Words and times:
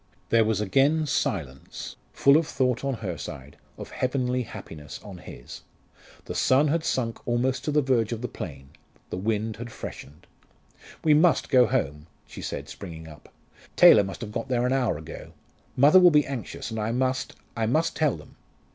There 0.29 0.43
was 0.45 0.59
again 0.59 1.05
silence, 1.05 1.95
full 2.11 2.35
of 2.35 2.47
thought 2.47 2.83
on 2.83 2.95
her 3.05 3.19
side, 3.19 3.55
of 3.77 3.91
heavenly 3.91 4.41
happiness 4.41 4.99
on 5.03 5.19
his. 5.19 5.61
The 6.25 6.33
sun 6.33 6.69
had 6.69 6.83
sunk 6.83 7.19
almost 7.27 7.63
to 7.65 7.71
the 7.71 7.83
verge 7.83 8.11
of 8.11 8.23
the 8.23 8.27
plain, 8.27 8.69
the 9.11 9.17
wind 9.17 9.57
had 9.57 9.71
freshened. 9.71 10.25
"We 11.03 11.13
must 11.13 11.49
go 11.49 11.67
home," 11.67 12.07
she 12.25 12.41
said, 12.41 12.67
springing 12.67 13.07
up. 13.07 13.29
"Taylor 13.75 14.03
must 14.03 14.21
have 14.21 14.31
got 14.31 14.47
there 14.47 14.65
an 14.65 14.73
hour 14.73 14.97
ago. 14.97 15.33
Mother 15.77 15.99
will 15.99 16.09
be 16.09 16.25
anxious, 16.25 16.71
and 16.71 16.79
I 16.79 16.91
must 16.91 17.35
I 17.55 17.67
must 17.67 17.95
tell 17.95 18.17
them." 18.17 18.37